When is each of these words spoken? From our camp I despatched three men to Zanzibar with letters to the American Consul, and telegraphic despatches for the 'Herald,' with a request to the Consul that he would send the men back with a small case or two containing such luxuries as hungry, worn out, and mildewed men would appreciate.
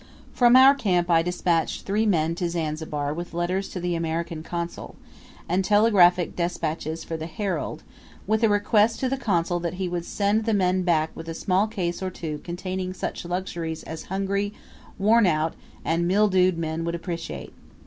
From 0.33 0.55
our 0.55 0.73
camp 0.73 1.11
I 1.11 1.21
despatched 1.21 1.85
three 1.85 2.07
men 2.07 2.33
to 2.33 2.49
Zanzibar 2.49 3.13
with 3.13 3.35
letters 3.35 3.69
to 3.69 3.79
the 3.79 3.93
American 3.93 4.41
Consul, 4.41 4.95
and 5.47 5.63
telegraphic 5.63 6.35
despatches 6.35 7.03
for 7.03 7.17
the 7.17 7.27
'Herald,' 7.27 7.83
with 8.25 8.43
a 8.43 8.49
request 8.49 8.99
to 9.01 9.09
the 9.09 9.15
Consul 9.15 9.59
that 9.59 9.75
he 9.75 9.87
would 9.87 10.03
send 10.05 10.45
the 10.45 10.55
men 10.55 10.81
back 10.81 11.11
with 11.15 11.29
a 11.29 11.35
small 11.35 11.67
case 11.67 12.01
or 12.01 12.09
two 12.09 12.39
containing 12.39 12.95
such 12.95 13.25
luxuries 13.25 13.83
as 13.83 14.05
hungry, 14.05 14.55
worn 14.97 15.27
out, 15.27 15.53
and 15.85 16.07
mildewed 16.07 16.57
men 16.57 16.83
would 16.83 16.95
appreciate. 16.95 17.53